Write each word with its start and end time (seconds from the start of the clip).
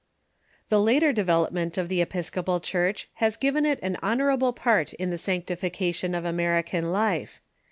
The 0.69 0.79
later 0.81 1.13
development 1.13 1.77
of 1.77 1.87
the 1.87 2.01
Episcopal 2.01 2.59
Church 2.59 3.07
has 3.21 3.37
given 3.37 3.67
it 3.67 3.77
an 3.83 3.99
honorable 4.01 4.51
part 4.51 4.93
in 4.93 5.11
the 5.11 5.17
sanctification 5.19 6.15
of 6.15 6.25
American 6.25 6.91
life. 6.91 7.39